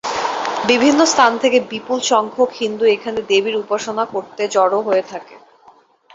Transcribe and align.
বিভিন্ন 0.63 0.99
স্থান 1.05 1.31
থেকে 1.37 1.57
বিপুল 1.71 1.99
সংখ্যক 2.11 2.49
হিন্দু 2.61 2.83
এখানে 2.87 3.19
দেবীর 3.29 3.55
উপাসনা 3.55 4.03
করতে 4.05 4.41
জড়ো 4.47 4.79
হয়ে 4.81 5.03
থাকে। 5.11 5.35